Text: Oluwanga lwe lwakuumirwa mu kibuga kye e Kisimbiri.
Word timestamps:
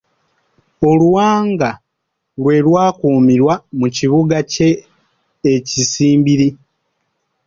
Oluwanga 0.89 1.69
lwe 2.41 2.55
lwakuumirwa 2.65 3.53
mu 3.79 3.87
kibuga 3.97 4.37
kye 4.51 4.69
e 5.53 5.55
Kisimbiri. 5.67 6.49